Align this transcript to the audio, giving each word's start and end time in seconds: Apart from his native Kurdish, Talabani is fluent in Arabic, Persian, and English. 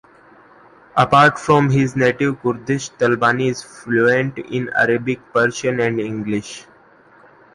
Apart 0.97 1.37
from 1.37 1.69
his 1.69 1.95
native 1.95 2.41
Kurdish, 2.41 2.89
Talabani 2.93 3.51
is 3.51 3.61
fluent 3.61 4.35
in 4.39 4.71
Arabic, 4.75 5.19
Persian, 5.31 5.79
and 5.79 5.99
English. 6.01 6.65